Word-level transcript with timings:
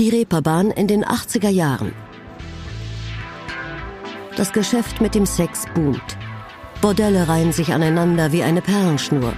Die 0.00 0.08
Reeperbahn 0.08 0.70
in 0.70 0.86
den 0.86 1.04
80er 1.04 1.50
Jahren. 1.50 1.92
Das 4.34 4.50
Geschäft 4.50 5.02
mit 5.02 5.14
dem 5.14 5.26
Sex 5.26 5.66
boomt. 5.74 6.16
Bordelle 6.80 7.28
reihen 7.28 7.52
sich 7.52 7.74
aneinander 7.74 8.32
wie 8.32 8.42
eine 8.42 8.62
Perlenschnur. 8.62 9.34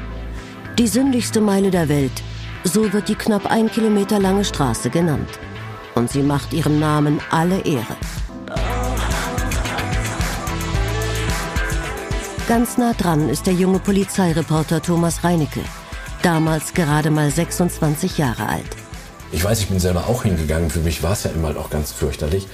Die 0.79 0.87
sündigste 0.87 1.41
Meile 1.41 1.73
der 1.73 1.89
Welt, 1.89 2.23
so 2.63 2.93
wird 2.93 3.09
die 3.09 3.17
knapp 3.17 3.51
ein 3.51 3.73
Kilometer 3.73 4.21
lange 4.21 4.45
Straße 4.45 4.89
genannt. 4.89 5.31
Und 5.97 6.11
sie 6.11 6.23
macht 6.23 6.53
ihrem 6.53 6.79
Namen 6.79 7.19
alle 7.33 7.59
Ehre. 7.63 7.97
Ganz 12.47 12.79
nah 12.79 12.93
dran 12.93 13.29
ist 13.29 13.49
der 13.49 13.55
junge 13.55 13.81
Polizeireporter 13.81 14.81
Thomas 14.81 15.25
Reinecke, 15.25 15.65
damals 16.23 16.73
gerade 16.73 17.11
mal 17.11 17.33
26 17.33 18.17
Jahre 18.19 18.49
alt. 18.49 18.82
Ich 19.33 19.43
weiß, 19.43 19.61
ich 19.61 19.69
bin 19.69 19.81
selber 19.81 20.07
auch 20.09 20.25
hingegangen. 20.25 20.69
Für 20.69 20.81
mich 20.81 21.03
war 21.03 21.13
es 21.13 21.25
ja 21.25 21.31
immer 21.31 21.57
auch 21.57 21.71
ganz 21.71 21.91
fürchterlich. 21.91 22.47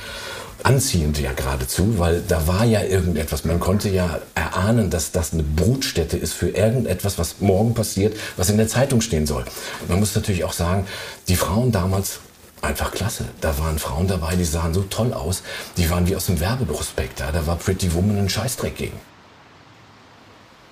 Anziehend 0.62 1.20
ja 1.20 1.32
geradezu, 1.32 1.98
weil 1.98 2.22
da 2.26 2.46
war 2.46 2.64
ja 2.64 2.82
irgendetwas. 2.82 3.44
Man 3.44 3.58
konnte 3.58 3.88
ja 3.88 4.20
erahnen, 4.36 4.88
dass 4.88 5.10
das 5.10 5.32
eine 5.32 5.42
Brutstätte 5.42 6.16
ist 6.16 6.34
für 6.34 6.50
irgendetwas, 6.50 7.18
was 7.18 7.40
morgen 7.40 7.74
passiert, 7.74 8.16
was 8.36 8.50
in 8.50 8.58
der 8.58 8.68
Zeitung 8.68 9.00
stehen 9.00 9.26
soll. 9.26 9.44
Man 9.88 9.98
muss 9.98 10.14
natürlich 10.14 10.44
auch 10.44 10.52
sagen, 10.52 10.86
die 11.26 11.36
Frauen 11.36 11.72
damals 11.72 12.20
einfach 12.62 12.92
klasse. 12.92 13.24
Da 13.40 13.58
waren 13.58 13.78
Frauen 13.78 14.06
dabei, 14.06 14.36
die 14.36 14.44
sahen 14.44 14.72
so 14.72 14.82
toll 14.82 15.12
aus. 15.12 15.42
Die 15.76 15.90
waren 15.90 16.06
wie 16.08 16.14
aus 16.16 16.26
dem 16.26 16.40
Werbeprospekt. 16.40 17.20
Da 17.20 17.46
war 17.46 17.56
Pretty 17.56 17.92
Woman 17.92 18.18
ein 18.18 18.28
Scheißdreck 18.28 18.76
gegen. 18.76 19.00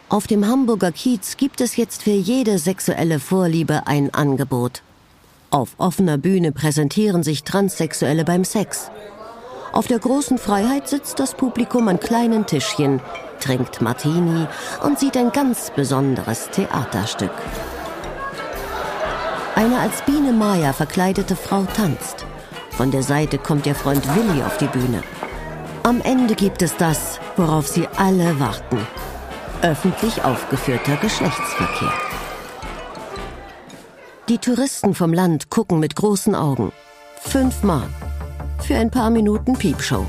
Auf 0.08 0.28
dem 0.28 0.46
Hamburger 0.46 0.92
Kiez 0.92 1.36
gibt 1.36 1.60
es 1.60 1.76
jetzt 1.76 2.04
für 2.04 2.10
jede 2.10 2.58
sexuelle 2.58 3.18
Vorliebe 3.18 3.88
ein 3.88 4.14
Angebot. 4.14 4.82
Auf 5.56 5.76
offener 5.78 6.18
Bühne 6.18 6.52
präsentieren 6.52 7.22
sich 7.22 7.42
Transsexuelle 7.42 8.26
beim 8.26 8.44
Sex. 8.44 8.90
Auf 9.72 9.86
der 9.86 9.98
großen 9.98 10.36
Freiheit 10.36 10.86
sitzt 10.86 11.18
das 11.18 11.32
Publikum 11.32 11.88
an 11.88 11.98
kleinen 11.98 12.44
Tischchen, 12.44 13.00
trinkt 13.40 13.80
Martini 13.80 14.46
und 14.84 14.98
sieht 14.98 15.16
ein 15.16 15.32
ganz 15.32 15.70
besonderes 15.70 16.50
Theaterstück. 16.50 17.32
Eine 19.54 19.78
als 19.78 20.02
Biene 20.02 20.34
Maya 20.34 20.74
verkleidete 20.74 21.36
Frau 21.36 21.64
tanzt. 21.74 22.26
Von 22.68 22.90
der 22.90 23.02
Seite 23.02 23.38
kommt 23.38 23.64
ihr 23.64 23.74
Freund 23.74 24.06
Willi 24.14 24.42
auf 24.42 24.58
die 24.58 24.66
Bühne. 24.66 25.02
Am 25.84 26.02
Ende 26.02 26.34
gibt 26.34 26.60
es 26.60 26.76
das, 26.76 27.18
worauf 27.38 27.66
sie 27.66 27.88
alle 27.96 28.38
warten 28.38 28.86
öffentlich 29.62 30.22
aufgeführter 30.22 30.96
Geschlechtsverkehr. 30.96 31.92
Die 34.28 34.38
Touristen 34.38 34.92
vom 34.96 35.12
Land 35.12 35.50
gucken 35.50 35.78
mit 35.78 35.94
großen 35.94 36.34
Augen. 36.34 36.72
Fünf 37.20 37.62
Mark. 37.62 37.88
Für 38.58 38.74
ein 38.74 38.90
paar 38.90 39.08
Minuten 39.08 39.52
Piepshow. 39.52 40.04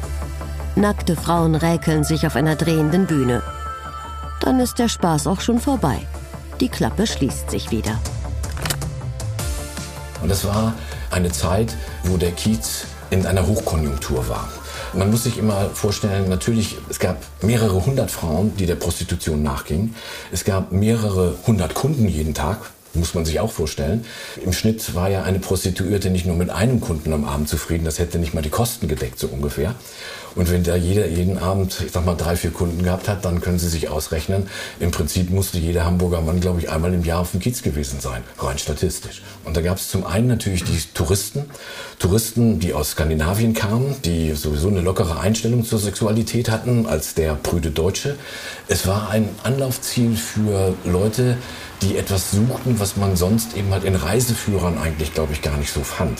Nackte 0.76 1.16
Frauen 1.16 1.54
räkeln 1.54 2.04
sich 2.04 2.26
auf 2.26 2.36
einer 2.36 2.56
drehenden 2.56 3.06
Bühne. 3.06 3.44
Dann 4.42 4.60
ist 4.60 4.80
der 4.80 4.90
Spaß 4.90 5.28
auch 5.28 5.40
schon 5.40 5.60
vorbei. 5.60 6.00
Die 6.60 6.68
Klappe 6.68 7.06
schließt 7.06 7.52
sich 7.52 7.70
wieder. 7.70 8.02
Und 10.24 10.32
es 10.32 10.46
war 10.46 10.74
eine 11.12 11.32
Zeit, 11.32 11.78
wo 12.04 12.18
der 12.18 12.32
Kiez 12.32 12.86
in 13.12 13.24
einer 13.28 13.46
Hochkonjunktur 13.46 14.28
war. 14.28 14.50
Man 14.94 15.12
muss 15.12 15.26
sich 15.26 15.38
immer 15.38 15.70
vorstellen, 15.70 16.28
natürlich, 16.28 16.76
es 16.90 16.98
gab 16.98 17.18
mehrere 17.44 17.86
hundert 17.86 18.10
Frauen, 18.10 18.58
die 18.58 18.66
der 18.66 18.76
Prostitution 18.78 19.44
nachgingen. 19.44 19.94
Es 20.32 20.44
gab 20.44 20.72
mehrere 20.72 21.36
hundert 21.46 21.76
Kunden 21.76 22.08
jeden 22.08 22.34
Tag, 22.34 22.72
muss 22.98 23.14
man 23.14 23.26
sich 23.26 23.40
auch 23.40 23.52
vorstellen. 23.52 24.06
Im 24.44 24.54
Schnitt 24.54 24.96
war 24.96 25.10
ja 25.10 25.24
eine 25.24 25.40
Prostituierte 25.40 26.10
nicht 26.10 26.26
nur 26.26 26.36
mit 26.36 26.50
einem 26.50 26.82
Kunden 26.82 27.14
am 27.14 27.26
Abend 27.26 27.50
zufrieden, 27.50 27.86
das 27.86 28.00
hätte 28.00 28.20
nicht 28.20 28.34
mal 28.34 28.42
die 28.42 28.50
Kosten 28.50 28.88
gedeckt, 28.88 29.20
so 29.20 29.28
ungefähr. 29.28 29.76
Und 30.38 30.52
wenn 30.52 30.64
da 30.64 30.76
jeder 30.76 31.08
jeden 31.08 31.40
Abend, 31.40 31.82
ich 31.84 31.92
sag 31.92 32.06
mal, 32.06 32.14
drei, 32.14 32.36
vier 32.36 32.52
Kunden 32.52 32.84
gehabt 32.84 33.08
hat, 33.08 33.26
dann 33.26 33.42
können 33.42 33.58
Sie 33.58 33.70
sich 33.70 33.90
ausrechnen, 33.90 34.48
im 34.80 34.92
Prinzip 34.92 35.32
musste 35.32 35.58
jeder 35.58 35.84
Hamburger 35.84 36.22
Mann, 36.22 36.40
glaube 36.40 36.60
ich, 36.60 36.70
einmal 36.70 36.94
im 36.94 37.04
Jahr 37.04 37.22
auf 37.22 37.32
dem 37.32 37.40
Kiez 37.40 37.64
gewesen 37.64 38.00
sein, 38.00 38.24
rein 38.38 38.60
statistisch. 38.60 39.24
Und 39.46 39.58
da 39.58 39.62
gab 39.62 39.78
es 39.78 39.90
zum 39.90 40.06
einen 40.06 40.28
natürlich 40.28 40.64
die 40.64 40.80
Touristen, 40.94 41.46
Touristen, 41.98 42.60
die 42.60 42.76
aus 42.76 42.92
Skandinavien 42.92 43.56
kamen, 43.56 43.96
die 44.06 44.34
sowieso 44.34 44.68
eine 44.68 44.82
lockere 44.82 45.20
Einstellung 45.20 45.66
zur 45.66 45.80
Sexualität 45.80 46.52
hatten, 46.52 46.86
als 46.86 47.16
der 47.16 47.34
prüde 47.34 47.72
Deutsche. 47.72 48.16
Es 48.68 48.86
war 48.86 49.10
ein 49.10 49.30
Anlaufziel 49.42 50.16
für 50.16 50.76
Leute, 50.86 51.38
die 51.82 51.98
etwas 51.98 52.32
suchten, 52.32 52.80
was 52.80 52.98
man 52.98 53.16
sonst 53.16 53.56
eben 53.56 53.72
halt 53.72 53.84
in 53.84 53.96
Reiseführern 53.96 54.78
eigentlich, 54.78 55.14
glaube 55.14 55.34
ich, 55.34 55.42
gar 55.42 55.58
nicht 55.58 55.72
so 55.72 55.82
fand. 55.82 56.20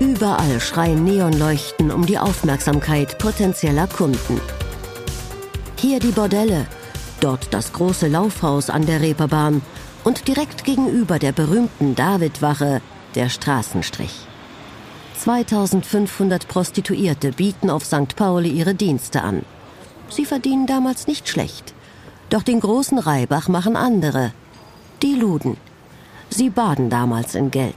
Überall 0.00 0.60
schreien 0.60 1.04
Neonleuchten 1.04 1.90
um 1.90 2.06
die 2.06 2.18
Aufmerksamkeit 2.18 3.18
potenzieller 3.18 3.88
Kunden. 3.88 4.40
Hier 5.76 5.98
die 5.98 6.12
Bordelle, 6.12 6.66
dort 7.20 7.52
das 7.52 7.72
große 7.72 8.06
Laufhaus 8.06 8.70
an 8.70 8.86
der 8.86 9.00
Reeperbahn 9.00 9.60
und 10.04 10.28
direkt 10.28 10.64
gegenüber 10.64 11.18
der 11.18 11.32
berühmten 11.32 11.94
Davidwache 11.94 12.80
der 13.14 13.28
Straßenstrich. 13.28 14.14
2500 15.16 16.46
Prostituierte 16.46 17.32
bieten 17.32 17.70
auf 17.70 17.84
St. 17.84 18.14
Pauli 18.14 18.50
ihre 18.50 18.74
Dienste 18.74 19.22
an. 19.22 19.42
Sie 20.08 20.24
verdienen 20.24 20.66
damals 20.66 21.06
nicht 21.08 21.28
schlecht. 21.28 21.74
Doch 22.30 22.42
den 22.42 22.60
großen 22.60 22.98
Reibach 22.98 23.48
machen 23.48 23.76
andere. 23.76 24.32
Die 25.02 25.14
Luden. 25.14 25.56
Sie 26.28 26.50
baden 26.50 26.90
damals 26.90 27.34
in 27.34 27.50
Geld. 27.50 27.74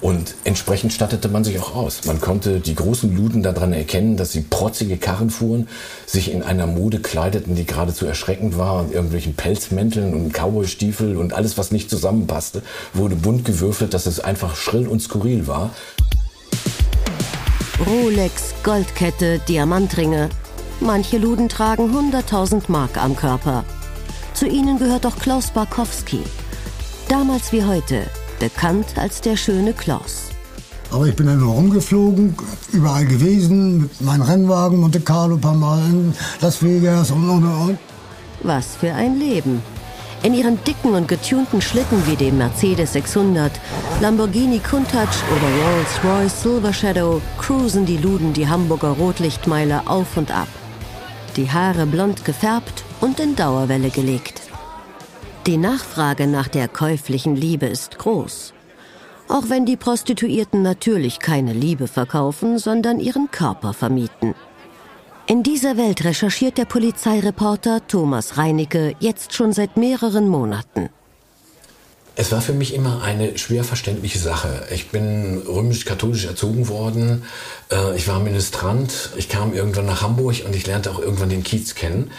Und 0.00 0.34
entsprechend 0.44 0.92
stattete 0.94 1.28
man 1.28 1.44
sich 1.44 1.58
auch 1.58 1.74
aus. 1.74 2.06
Man 2.06 2.20
konnte 2.20 2.60
die 2.60 2.74
großen 2.74 3.14
Luden 3.14 3.42
daran 3.42 3.74
erkennen, 3.74 4.16
dass 4.16 4.32
sie 4.32 4.40
protzige 4.40 4.96
Karren 4.96 5.28
fuhren, 5.28 5.68
sich 6.06 6.32
in 6.32 6.42
einer 6.42 6.66
Mode 6.66 7.00
kleideten, 7.00 7.54
die 7.54 7.66
geradezu 7.66 8.06
erschreckend 8.06 8.56
war, 8.56 8.80
und 8.80 8.92
irgendwelchen 8.92 9.34
Pelzmänteln 9.34 10.14
und 10.14 10.32
Cowboystiefel 10.32 11.16
und 11.16 11.34
alles, 11.34 11.58
was 11.58 11.70
nicht 11.70 11.90
zusammenpasste, 11.90 12.62
wurde 12.94 13.16
bunt 13.16 13.44
gewürfelt, 13.44 13.92
dass 13.92 14.06
es 14.06 14.20
einfach 14.20 14.56
schrill 14.56 14.86
und 14.86 15.00
skurril 15.00 15.46
war. 15.46 15.70
Rolex, 17.86 18.54
Goldkette, 18.62 19.40
Diamantringe. 19.40 20.30
Manche 20.82 21.18
Luden 21.18 21.50
tragen 21.50 21.94
100.000 21.94 22.62
Mark 22.68 22.96
am 22.96 23.14
Körper. 23.14 23.64
Zu 24.32 24.46
ihnen 24.46 24.78
gehört 24.78 25.04
auch 25.04 25.16
Klaus 25.16 25.50
Barkowski. 25.50 26.22
Damals 27.08 27.52
wie 27.52 27.62
heute 27.62 28.06
bekannt 28.38 28.86
als 28.96 29.20
der 29.20 29.36
schöne 29.36 29.74
Klaus. 29.74 30.30
Aber 30.90 31.06
ich 31.06 31.14
bin 31.14 31.26
dann 31.26 31.38
nur 31.38 31.52
rumgeflogen, 31.52 32.34
überall 32.72 33.04
gewesen, 33.04 33.82
mit 33.82 34.00
meinem 34.00 34.22
Rennwagen, 34.22 34.80
Monte 34.80 35.00
Carlo, 35.00 35.34
ein 35.34 35.40
paar 35.40 35.54
Mal 35.54 35.80
in 35.80 36.14
Las 36.40 36.62
Vegas 36.62 37.10
und 37.10 37.28
und 37.28 37.44
und. 37.44 37.78
Was 38.42 38.74
für 38.76 38.94
ein 38.94 39.18
Leben. 39.18 39.62
In 40.22 40.32
ihren 40.32 40.62
dicken 40.64 40.94
und 40.94 41.08
getunten 41.08 41.60
Schlitten 41.60 42.06
wie 42.06 42.16
dem 42.16 42.38
Mercedes 42.38 42.94
600, 42.94 43.52
Lamborghini 44.00 44.60
Countach 44.60 45.22
oder 45.30 46.12
Rolls-Royce 46.12 46.42
Silver 46.42 46.72
Shadow 46.72 47.20
cruisen 47.38 47.84
die 47.84 47.98
Luden 47.98 48.32
die 48.32 48.48
Hamburger 48.48 48.90
Rotlichtmeile 48.90 49.82
auf 49.86 50.16
und 50.16 50.30
ab. 50.30 50.48
Die 51.40 51.50
Haare 51.50 51.86
blond 51.86 52.26
gefärbt 52.26 52.84
und 53.00 53.18
in 53.18 53.34
Dauerwelle 53.34 53.88
gelegt. 53.88 54.42
Die 55.46 55.56
Nachfrage 55.56 56.26
nach 56.26 56.48
der 56.48 56.68
käuflichen 56.68 57.34
Liebe 57.34 57.64
ist 57.64 57.96
groß. 57.96 58.52
Auch 59.26 59.44
wenn 59.48 59.64
die 59.64 59.78
Prostituierten 59.78 60.60
natürlich 60.60 61.18
keine 61.18 61.54
Liebe 61.54 61.88
verkaufen, 61.88 62.58
sondern 62.58 63.00
ihren 63.00 63.30
Körper 63.30 63.72
vermieten. 63.72 64.34
In 65.26 65.42
dieser 65.42 65.78
Welt 65.78 66.04
recherchiert 66.04 66.58
der 66.58 66.66
Polizeireporter 66.66 67.86
Thomas 67.86 68.36
Reinecke 68.36 68.94
jetzt 69.00 69.32
schon 69.32 69.54
seit 69.54 69.78
mehreren 69.78 70.28
Monaten. 70.28 70.90
Es 72.20 72.32
war 72.32 72.42
für 72.42 72.52
mich 72.52 72.74
immer 72.74 73.00
eine 73.00 73.38
schwer 73.38 73.64
verständliche 73.64 74.18
Sache. 74.18 74.66
Ich 74.70 74.90
bin 74.90 75.38
römisch-katholisch 75.38 76.26
erzogen 76.26 76.68
worden. 76.68 77.22
Äh, 77.72 77.96
ich 77.96 78.08
war 78.08 78.20
Ministrant. 78.20 79.08
Ich 79.16 79.30
kam 79.30 79.54
irgendwann 79.54 79.86
nach 79.86 80.02
Hamburg 80.02 80.42
und 80.44 80.54
ich 80.54 80.66
lernte 80.66 80.90
auch 80.90 80.98
irgendwann 80.98 81.30
den 81.30 81.42
Kiez 81.42 81.74
kennen. 81.74 82.10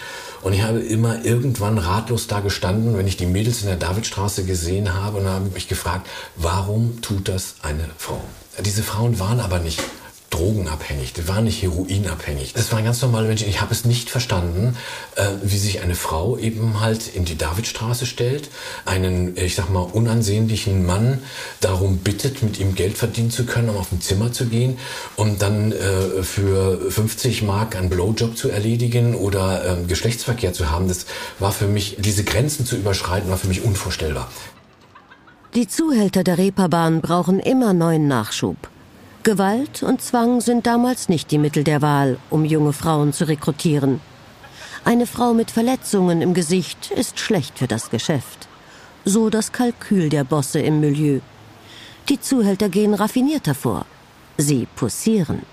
Und 0.42 0.54
ich 0.54 0.64
habe 0.64 0.80
immer 0.80 1.24
irgendwann 1.24 1.78
ratlos 1.78 2.26
da 2.26 2.40
gestanden, 2.40 2.98
wenn 2.98 3.06
ich 3.06 3.16
die 3.16 3.28
Mädels 3.28 3.62
in 3.62 3.68
der 3.68 3.78
Davidstraße 3.78 4.44
gesehen 4.44 4.96
habe 4.96 5.20
und 5.20 5.28
habe 5.28 5.46
mich 5.52 5.68
gefragt, 5.68 6.08
warum 6.36 7.00
tut 7.04 7.30
das 7.30 7.58
eine 7.62 7.88
Frau? 8.00 8.24
Diese 8.58 8.82
Frauen 8.82 9.20
waren 9.20 9.40
aber 9.40 9.60
nicht 9.60 9.84
drogenabhängig, 10.32 11.14
die 11.14 11.28
waren 11.28 11.44
nicht 11.44 11.62
heroinabhängig. 11.62 12.54
Das 12.54 12.72
waren 12.72 12.84
ganz 12.84 13.02
normale 13.02 13.28
Menschen. 13.28 13.48
Ich 13.48 13.62
habe 13.62 13.74
es 13.74 13.86
nicht 13.86 14.10
verstanden, 14.10 14.76
äh, 15.16 15.28
wie 15.44 15.58
sich 15.58 15.82
eine 15.82 15.94
Frau 15.94 16.38
eben 16.38 16.80
halt 16.80 17.08
in 17.14 17.26
die 17.26 17.38
Davidstraße 17.38 18.06
stellt, 18.06 18.50
einen, 18.86 19.38
ich 19.38 19.56
sag 19.56 19.70
mal, 19.70 19.82
unansehnlichen 19.82 20.86
Mann 20.86 21.20
darum 21.60 21.98
bittet, 21.98 22.42
mit 22.42 22.60
ihm 22.60 22.76
Geld 22.76 22.98
verdienen 22.98 23.30
zu 23.30 23.46
können, 23.46 23.70
um 23.70 23.78
auf 23.78 23.92
ein 23.92 24.02
Zimmer 24.02 24.32
zu 24.32 24.48
gehen 24.48 24.80
und 25.18 25.42
dann 25.42 25.74
äh, 25.74 26.24
für 26.24 26.90
50 26.90 27.44
Mark 27.44 27.76
einen 27.76 27.90
Blowjob 27.90 28.38
zu 28.38 28.50
erledigen 28.50 29.16
oder 29.16 29.80
äh, 29.80 29.84
Geschlechtsverkehr 29.86 30.54
zu 30.54 30.72
haben. 30.72 30.88
Das 30.88 31.06
war 31.40 31.52
für 31.52 31.68
mich, 31.68 31.98
diese 32.00 32.24
Grenzen 32.24 32.66
zu 32.66 32.78
überschreiten, 32.78 33.30
war 33.30 33.38
für 33.38 33.48
mich 33.48 33.64
unvorstellbar. 33.64 34.30
Die 35.54 35.68
Zuhälter 35.68 36.24
der 36.24 36.38
Reeperbahn 36.38 37.02
brauchen 37.02 37.42
immer 37.42 37.74
neuen 37.74 38.08
Nachschub. 38.08 38.71
Gewalt 39.24 39.84
und 39.84 40.02
Zwang 40.02 40.42
sind 40.42 40.66
damals 40.66 41.08
nicht 41.08 41.30
die 41.30 41.38
Mittel 41.38 41.64
der 41.64 41.84
Wahl, 41.84 42.18
um 42.32 42.44
junge 42.44 42.74
Frauen 42.74 43.14
zu 43.14 43.28
rekrutieren. 43.28 44.02
Eine 44.84 45.06
Frau 45.06 45.36
mit 45.36 45.52
Verletzungen 45.52 46.24
im 46.24 46.34
Gesicht 46.34 46.90
ist 46.90 47.20
schlecht 47.20 47.60
für 47.60 47.68
das 47.68 47.92
Geschäft. 47.92 48.48
So 49.06 49.30
das 49.30 49.52
Kalkül 49.52 50.10
der 50.10 50.24
Bosse 50.24 50.60
im 50.60 50.80
Milieu. 50.80 51.20
Die 52.10 52.20
Zuhälter 52.20 52.68
gehen 52.70 52.96
raffinierter 52.96 53.54
vor. 53.54 53.86
Sie 54.38 54.68
posieren. 54.76 55.44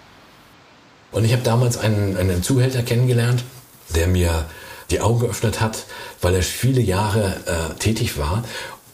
Und 1.12 1.24
ich 1.24 1.32
habe 1.32 1.42
damals 1.42 1.76
einen, 1.76 2.16
einen 2.16 2.42
Zuhälter 2.42 2.82
kennengelernt, 2.82 3.44
der 3.94 4.08
mir 4.08 4.46
die 4.90 5.02
Augen 5.02 5.20
geöffnet 5.20 5.60
hat, 5.60 5.84
weil 6.22 6.34
er 6.34 6.42
viele 6.42 6.80
Jahre 6.80 7.36
äh, 7.44 7.74
tätig 7.78 8.16
war 8.16 8.44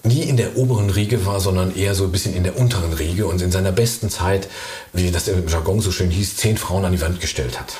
nie 0.04 0.22
in 0.22 0.36
der 0.36 0.56
oberen 0.56 0.90
Riege 0.90 1.24
war, 1.26 1.40
sondern 1.40 1.74
eher 1.74 1.94
so 1.94 2.04
ein 2.04 2.12
bisschen 2.12 2.34
in 2.34 2.44
der 2.44 2.58
unteren 2.58 2.92
Riege 2.92 3.26
und 3.26 3.40
in 3.40 3.50
seiner 3.50 3.72
besten 3.72 4.10
Zeit, 4.10 4.48
wie 4.92 5.10
das 5.10 5.28
im 5.28 5.48
Jargon 5.48 5.80
so 5.80 5.90
schön 5.90 6.10
hieß, 6.10 6.36
zehn 6.36 6.56
Frauen 6.58 6.84
an 6.84 6.92
die 6.92 7.00
Wand 7.00 7.20
gestellt 7.20 7.58
hat, 7.58 7.74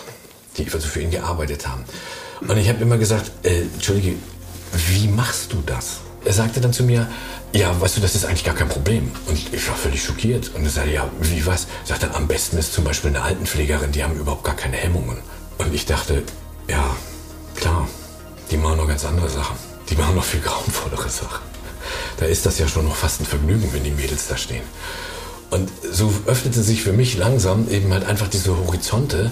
die 0.57 0.65
also 0.65 0.89
für 0.89 1.01
ihn 1.01 1.11
gearbeitet 1.11 1.69
haben. 1.69 1.85
Und 2.41 2.57
ich 2.57 2.69
habe 2.69 2.83
immer 2.83 2.99
gesagt, 2.99 3.31
äh, 3.43 3.63
Entschuldige, 3.63 4.17
wie 4.89 5.09
machst 5.09 5.53
du 5.53 5.63
das? 5.65 6.01
Er 6.25 6.33
sagte 6.33 6.61
dann 6.61 6.73
zu 6.73 6.83
mir, 6.83 7.07
ja, 7.53 7.79
weißt 7.81 7.99
du, 7.99 8.01
das 8.01 8.15
ist 8.15 8.25
eigentlich 8.25 8.45
gar 8.45 8.55
kein 8.55 8.69
Problem. 8.69 9.11
Und 9.27 9.39
ich 9.53 9.69
war 9.69 9.77
völlig 9.77 10.03
schockiert. 10.03 10.51
Und 10.55 10.65
er 10.65 10.71
sagte, 10.71 10.91
ja, 10.91 11.09
wie 11.21 11.47
was? 11.47 11.67
Er 11.85 11.99
sagte, 11.99 12.15
am 12.15 12.27
besten 12.27 12.57
ist 12.57 12.73
zum 12.73 12.83
Beispiel 12.83 13.11
eine 13.11 13.23
Altenpflegerin, 13.23 13.93
die 13.93 14.03
haben 14.03 14.19
überhaupt 14.19 14.43
gar 14.43 14.57
keine 14.57 14.77
Hemmungen. 14.77 15.19
Und 15.59 15.73
ich 15.73 15.87
dachte, 15.87 16.23
ja, 16.69 16.97
klar, 17.55 17.87
die 18.51 18.57
machen 18.57 18.79
noch 18.79 18.89
ganz 18.89 19.05
andere 19.05 19.29
Sachen. 19.29 19.57
Die 19.89 19.95
machen 19.95 20.17
noch 20.17 20.25
viel 20.25 20.41
grauenvollere 20.41 21.09
Sachen 21.11 21.55
da 22.19 22.27
ist 22.27 22.47
das 22.47 22.59
ja 22.59 22.69
schon 22.69 22.87
noch 22.87 22.97
fast 22.97 23.21
ein 23.21 23.27
Vergnügen, 23.27 23.69
wenn 23.73 23.85
die 23.85 23.91
Mädels 23.91 24.29
da 24.29 24.37
stehen. 24.37 24.63
Und 25.55 25.71
so 25.89 26.13
öffnete 26.27 26.65
sich 26.65 26.83
für 26.83 26.93
mich 26.93 27.17
langsam 27.17 27.71
eben 27.71 27.93
halt 27.93 28.05
einfach 28.07 28.27
diese 28.27 28.57
Horizonte, 28.57 29.31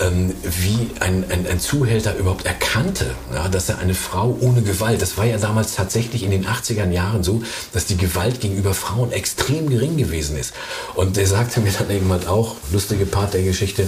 ähm, 0.00 0.34
wie 0.42 0.90
ein, 0.98 1.24
ein, 1.30 1.46
ein, 1.46 1.60
Zuhälter 1.60 2.16
überhaupt 2.16 2.44
erkannte, 2.44 3.14
ja, 3.32 3.46
dass 3.46 3.68
er 3.68 3.78
eine 3.78 3.94
Frau 3.94 4.36
ohne 4.40 4.62
Gewalt, 4.62 5.00
das 5.00 5.16
war 5.16 5.26
ja 5.26 5.38
damals 5.38 5.76
tatsächlich 5.76 6.24
in 6.24 6.32
den 6.32 6.44
80er 6.44 6.90
Jahren 6.90 7.22
so, 7.22 7.42
dass 7.72 7.86
die 7.86 7.96
Gewalt 7.96 8.40
gegenüber 8.40 8.74
Frauen 8.74 9.12
extrem 9.12 9.70
gering 9.70 9.96
gewesen 9.96 10.36
ist. 10.36 10.54
Und 10.96 11.16
er 11.16 11.28
sagte 11.28 11.60
mir 11.60 11.70
dann 11.70 11.88
eben 11.88 12.10
halt 12.10 12.26
auch, 12.26 12.56
lustige 12.72 13.06
Part 13.06 13.34
der 13.34 13.42
Geschichte, 13.42 13.86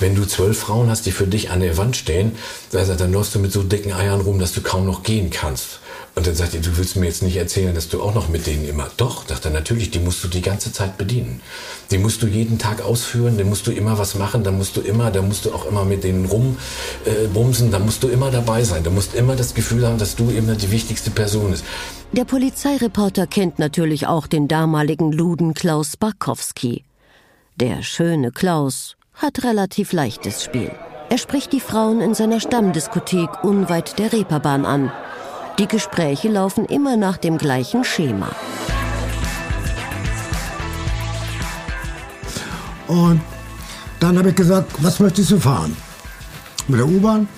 wenn 0.00 0.16
du 0.16 0.24
zwölf 0.24 0.58
Frauen 0.58 0.90
hast, 0.90 1.06
die 1.06 1.12
für 1.12 1.28
dich 1.28 1.50
an 1.50 1.60
der 1.60 1.76
Wand 1.76 1.96
stehen, 1.96 2.32
dann 2.72 3.12
läufst 3.12 3.36
du 3.36 3.38
mit 3.38 3.52
so 3.52 3.62
dicken 3.62 3.92
Eiern 3.92 4.20
rum, 4.20 4.40
dass 4.40 4.52
du 4.52 4.62
kaum 4.62 4.84
noch 4.84 5.04
gehen 5.04 5.30
kannst. 5.30 5.78
Und 6.20 6.26
dann 6.26 6.34
sagt 6.34 6.52
er, 6.52 6.60
du 6.60 6.76
willst 6.76 6.96
mir 6.96 7.06
jetzt 7.06 7.22
nicht 7.22 7.38
erzählen, 7.38 7.74
dass 7.74 7.88
du 7.88 8.02
auch 8.02 8.14
noch 8.14 8.28
mit 8.28 8.46
denen 8.46 8.68
immer. 8.68 8.90
Doch, 8.98 9.26
sagt 9.26 9.46
er, 9.46 9.50
natürlich, 9.50 9.90
die 9.90 10.00
musst 10.00 10.22
du 10.22 10.28
die 10.28 10.42
ganze 10.42 10.70
Zeit 10.70 10.98
bedienen. 10.98 11.40
Die 11.90 11.96
musst 11.96 12.20
du 12.20 12.26
jeden 12.26 12.58
Tag 12.58 12.82
ausführen, 12.82 13.38
dann 13.38 13.48
musst 13.48 13.66
du 13.66 13.70
immer 13.70 13.98
was 13.98 14.16
machen, 14.16 14.44
dann 14.44 14.58
musst 14.58 14.76
du 14.76 14.82
immer, 14.82 15.10
dann 15.10 15.28
musst 15.28 15.46
du 15.46 15.54
auch 15.54 15.64
immer 15.64 15.86
mit 15.86 16.04
denen 16.04 16.26
rumbumsen, 16.26 17.68
äh, 17.68 17.70
dann 17.70 17.86
musst 17.86 18.02
du 18.02 18.08
immer 18.08 18.30
dabei 18.30 18.64
sein. 18.64 18.84
Du 18.84 18.90
musst 18.90 19.14
immer 19.14 19.34
das 19.34 19.54
Gefühl 19.54 19.86
haben, 19.86 19.96
dass 19.96 20.14
du 20.14 20.28
immer 20.28 20.56
die 20.56 20.70
wichtigste 20.70 21.10
Person 21.10 21.52
bist. 21.52 21.64
Der 22.12 22.26
Polizeireporter 22.26 23.26
kennt 23.26 23.58
natürlich 23.58 24.06
auch 24.06 24.26
den 24.26 24.46
damaligen 24.46 25.12
Luden 25.12 25.54
Klaus 25.54 25.96
Barkowski. 25.96 26.84
Der 27.56 27.82
schöne 27.82 28.30
Klaus 28.30 28.96
hat 29.14 29.42
relativ 29.42 29.94
leichtes 29.94 30.44
Spiel. 30.44 30.70
Er 31.08 31.16
spricht 31.16 31.54
die 31.54 31.60
Frauen 31.60 32.02
in 32.02 32.12
seiner 32.12 32.40
Stammdiskothek 32.40 33.42
unweit 33.42 33.98
der 33.98 34.12
Reeperbahn 34.12 34.66
an 34.66 34.92
die 35.60 35.68
Gespräche 35.68 36.28
laufen 36.28 36.64
immer 36.64 36.96
nach 36.96 37.18
dem 37.18 37.36
gleichen 37.36 37.84
Schema. 37.84 38.30
Und 42.88 43.20
dann 44.00 44.16
habe 44.16 44.30
ich 44.30 44.34
gesagt, 44.34 44.72
was 44.78 44.98
möchtest 45.00 45.32
du 45.32 45.38
fahren? 45.38 45.76
Mit 46.66 46.80
der 46.80 46.88
U-Bahn? 46.88 47.28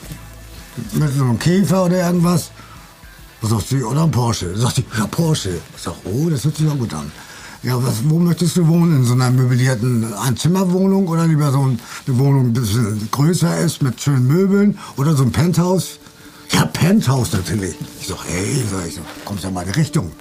Mit 0.93 1.13
so 1.13 1.25
einem 1.25 1.39
Käfer 1.39 1.87
oder 1.87 1.97
irgendwas? 2.07 2.53
Sagt 3.43 3.67
sie, 3.67 3.83
oder 3.83 4.05
ein 4.05 4.11
Porsche? 4.13 4.57
Sagt 4.57 4.77
sie, 4.77 4.85
ja, 4.97 5.07
Porsche. 5.09 5.59
Ich 5.77 5.83
sag, 5.83 5.95
oh, 6.05 6.31
das 6.31 6.45
hört 6.45 6.57
sich 6.57 6.69
auch 6.69 6.79
gut 6.79 6.95
an. 6.95 7.11
Ja, 7.65 7.83
was, 7.83 8.09
wo 8.09 8.21
möchtest 8.21 8.57
du 8.57 8.69
wohnen? 8.69 8.99
In 8.99 9.05
so 9.05 9.15
einer 9.15 9.33
möblierten 9.33 10.15
Einzimmerwohnung 10.15 11.09
oder 11.09 11.27
lieber 11.27 11.51
so 11.51 11.63
eine 11.63 11.79
Wohnung, 12.07 12.53
die 12.55 12.61
ein 12.61 12.63
bisschen 12.63 13.09
größer 13.11 13.59
ist, 13.59 13.83
mit 13.83 14.01
schönen 14.01 14.29
Möbeln 14.29 14.79
oder 14.97 15.17
so 15.17 15.25
ein 15.25 15.33
Penthouse? 15.33 15.99
Ja, 16.53 16.67
Penthouse 16.67 17.33
natürlich. 17.33 17.75
Ich 18.01 18.09
sag, 18.09 18.19
hey, 18.27 18.63
sag 18.71 18.87
ich, 18.87 19.01
kommst 19.25 19.43
ja 19.43 19.49
in 19.49 19.55
meine 19.55 19.75
Richtung. 19.75 20.13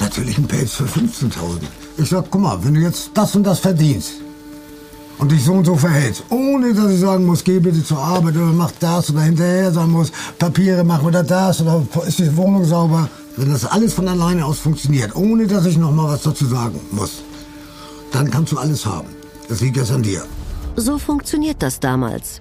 Natürlich 0.00 0.38
ein 0.38 0.46
Pelz 0.46 0.72
für 0.72 0.84
15.000. 0.84 1.60
Ich 1.98 2.08
sag, 2.08 2.30
guck 2.30 2.40
mal, 2.40 2.64
wenn 2.64 2.74
du 2.74 2.80
jetzt 2.80 3.10
das 3.14 3.36
und 3.36 3.44
das 3.44 3.60
verdienst 3.60 4.12
und 5.18 5.30
dich 5.30 5.44
so 5.44 5.52
und 5.52 5.64
so 5.64 5.76
verhältst, 5.76 6.24
ohne 6.30 6.72
dass 6.74 6.90
ich 6.90 7.00
sagen 7.00 7.26
muss, 7.26 7.44
geh 7.44 7.60
bitte 7.60 7.84
zur 7.84 7.98
Arbeit 7.98 8.36
oder 8.36 8.46
mach 8.46 8.72
das 8.80 9.10
oder 9.10 9.20
hinterher 9.20 9.70
sagen 9.70 9.92
muss, 9.92 10.10
Papiere 10.38 10.82
machen 10.84 11.06
oder 11.06 11.22
das 11.22 11.60
oder 11.60 11.86
ist 12.06 12.18
die 12.18 12.36
Wohnung 12.36 12.64
sauber, 12.64 13.08
wenn 13.36 13.50
das 13.50 13.64
alles 13.64 13.94
von 13.94 14.08
alleine 14.08 14.44
aus 14.44 14.58
funktioniert, 14.58 15.14
ohne 15.14 15.46
dass 15.46 15.66
ich 15.66 15.76
noch 15.76 15.92
mal 15.92 16.08
was 16.08 16.22
dazu 16.22 16.46
sagen 16.46 16.80
muss, 16.90 17.22
dann 18.10 18.30
kannst 18.30 18.52
du 18.52 18.58
alles 18.58 18.84
haben. 18.86 19.08
Das 19.48 19.60
liegt 19.60 19.76
jetzt 19.76 19.92
an 19.92 20.02
dir. 20.02 20.24
So 20.76 20.98
funktioniert 20.98 21.62
das 21.62 21.78
damals. 21.78 22.40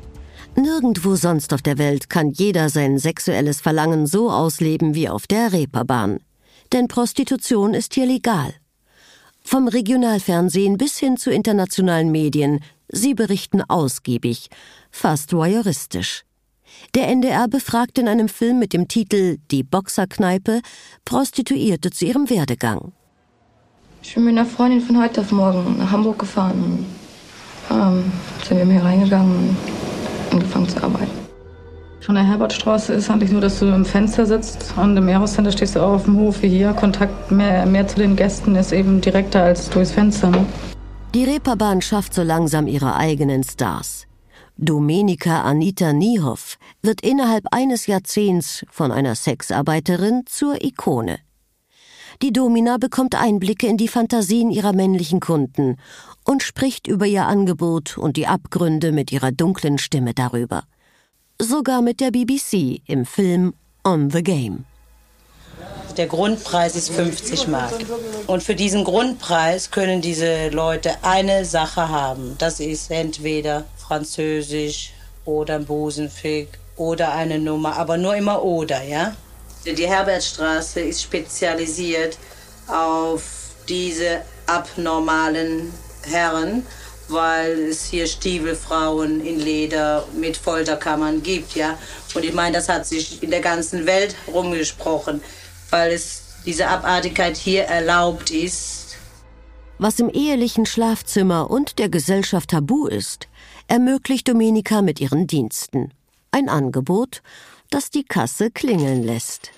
Nirgendwo 0.55 1.15
sonst 1.15 1.53
auf 1.53 1.61
der 1.61 1.77
Welt 1.77 2.09
kann 2.09 2.31
jeder 2.31 2.69
sein 2.69 2.97
sexuelles 2.97 3.61
Verlangen 3.61 4.05
so 4.05 4.29
ausleben 4.29 4.95
wie 4.95 5.07
auf 5.07 5.25
der 5.25 5.53
Reeperbahn. 5.53 6.19
Denn 6.73 6.87
Prostitution 6.87 7.73
ist 7.73 7.93
hier 7.93 8.05
legal. 8.05 8.53
Vom 9.43 9.67
Regionalfernsehen 9.67 10.77
bis 10.77 10.97
hin 10.97 11.17
zu 11.17 11.31
internationalen 11.31 12.11
Medien, 12.11 12.59
sie 12.89 13.13
berichten 13.13 13.61
ausgiebig, 13.61 14.49
fast 14.91 15.33
voyeuristisch. 15.33 16.23
Der 16.95 17.07
NDR 17.07 17.47
befragt 17.47 17.97
in 17.97 18.07
einem 18.07 18.27
Film 18.27 18.59
mit 18.59 18.73
dem 18.73 18.87
Titel 18.87 19.37
Die 19.51 19.63
Boxerkneipe 19.63 20.61
Prostituierte 21.05 21.91
zu 21.91 22.05
ihrem 22.05 22.29
Werdegang. 22.29 22.91
Ich 24.03 24.15
bin 24.15 24.25
mit 24.25 24.37
einer 24.37 24.45
Freundin 24.45 24.81
von 24.81 25.01
heute 25.01 25.21
auf 25.21 25.31
morgen 25.31 25.77
nach 25.77 25.91
Hamburg 25.91 26.19
gefahren. 26.19 26.85
Ähm, 27.69 28.11
sind 28.47 28.57
wir 28.57 28.65
hier 28.65 28.83
reingegangen 28.83 29.55
angefangen 30.31 30.69
zu 30.69 30.83
arbeiten. 30.83 31.11
Von 32.01 32.15
der 32.15 32.23
Herbertstraße 32.23 32.93
ist 32.93 33.11
eigentlich 33.11 33.31
nur, 33.31 33.41
dass 33.41 33.59
du 33.59 33.67
im 33.67 33.85
Fenster 33.85 34.25
sitzt 34.25 34.73
und 34.75 34.97
im 34.97 35.07
Aerocenter 35.07 35.51
stehst 35.51 35.75
du 35.75 35.81
auch 35.81 35.93
auf 35.93 36.05
dem 36.05 36.17
Hof 36.17 36.41
wie 36.41 36.49
hier. 36.49 36.73
Kontakt 36.73 37.31
mehr, 37.31 37.65
mehr 37.67 37.87
zu 37.87 37.97
den 37.97 38.15
Gästen 38.15 38.55
ist 38.55 38.71
eben 38.71 39.01
direkter 39.01 39.43
als 39.43 39.69
durchs 39.69 39.91
Fenster. 39.91 40.31
Ne? 40.31 40.45
Die 41.13 41.25
Reeperbahn 41.25 41.81
schafft 41.81 42.15
so 42.15 42.23
langsam 42.23 42.67
ihre 42.67 42.95
eigenen 42.95 43.43
Stars. 43.43 44.07
Domenica 44.57 45.43
Anita 45.43 45.93
Niehoff 45.93 46.57
wird 46.81 47.01
innerhalb 47.01 47.45
eines 47.51 47.85
Jahrzehnts 47.87 48.65
von 48.69 48.91
einer 48.91 49.15
Sexarbeiterin 49.15 50.23
zur 50.25 50.63
Ikone. 50.63 51.19
Die 52.21 52.31
Domina 52.31 52.77
bekommt 52.77 53.15
Einblicke 53.15 53.65
in 53.65 53.77
die 53.77 53.87
Fantasien 53.87 54.51
ihrer 54.51 54.73
männlichen 54.73 55.19
Kunden 55.19 55.77
und 56.23 56.43
spricht 56.43 56.85
über 56.85 57.07
ihr 57.07 57.25
Angebot 57.25 57.97
und 57.97 58.15
die 58.15 58.27
Abgründe 58.27 58.91
mit 58.91 59.11
ihrer 59.11 59.31
dunklen 59.31 59.79
Stimme 59.79 60.13
darüber. 60.13 60.61
Sogar 61.39 61.81
mit 61.81 61.99
der 61.99 62.11
BBC 62.11 62.81
im 62.85 63.07
Film 63.07 63.55
On 63.83 64.11
the 64.11 64.21
Game. 64.21 64.65
Der 65.97 66.05
Grundpreis 66.05 66.75
ist 66.75 66.91
50 66.91 67.47
Mark. 67.47 67.73
Und 68.27 68.43
für 68.43 68.53
diesen 68.53 68.83
Grundpreis 68.83 69.71
können 69.71 70.01
diese 70.01 70.49
Leute 70.49 70.91
eine 71.01 71.43
Sache 71.43 71.89
haben. 71.89 72.35
Das 72.37 72.59
ist 72.59 72.91
entweder 72.91 73.65
Französisch 73.77 74.93
oder 75.25 75.55
ein 75.55 75.65
Busenfick 75.65 76.59
oder 76.75 77.13
eine 77.13 77.39
Nummer, 77.39 77.77
aber 77.77 77.97
nur 77.97 78.15
immer 78.15 78.43
oder, 78.43 78.83
ja? 78.83 79.15
Die 79.65 79.87
Herbertstraße 79.87 80.79
ist 80.79 81.03
spezialisiert 81.03 82.17
auf 82.67 83.23
diese 83.69 84.21
abnormalen 84.47 85.71
Herren, 86.03 86.65
weil 87.07 87.69
es 87.69 87.85
hier 87.85 88.07
Stiefelfrauen 88.07 89.23
in 89.23 89.39
Leder 89.39 90.07
mit 90.13 90.35
Folterkammern 90.35 91.21
gibt, 91.21 91.55
ja. 91.55 91.77
Und 92.15 92.25
ich 92.25 92.33
meine, 92.33 92.55
das 92.55 92.69
hat 92.69 92.87
sich 92.87 93.21
in 93.21 93.29
der 93.29 93.41
ganzen 93.41 93.85
Welt 93.85 94.15
rumgesprochen, 94.27 95.21
weil 95.69 95.91
es 95.91 96.23
diese 96.45 96.67
Abartigkeit 96.67 97.37
hier 97.37 97.63
erlaubt 97.63 98.31
ist. 98.31 98.97
Was 99.77 99.99
im 99.99 100.09
ehelichen 100.09 100.65
Schlafzimmer 100.65 101.49
und 101.49 101.77
der 101.79 101.89
Gesellschaft 101.89 102.49
tabu 102.49 102.87
ist, 102.87 103.27
ermöglicht 103.67 104.27
Domenica 104.27 104.81
mit 104.81 104.99
ihren 104.99 105.27
Diensten. 105.27 105.93
Ein 106.31 106.49
Angebot, 106.49 107.21
das 107.71 107.89
die 107.89 108.03
Kasse 108.03 108.51
klingeln 108.51 109.01
lässt. 109.01 109.51